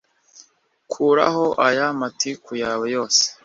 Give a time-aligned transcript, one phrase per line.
[0.91, 3.23] Kuraho aya matiku yawe yose